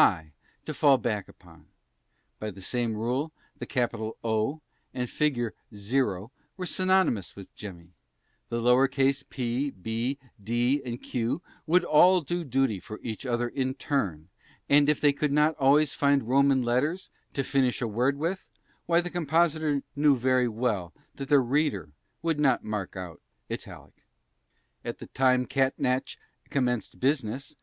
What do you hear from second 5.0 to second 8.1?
figure 0 were synonymous with "Jemmy;"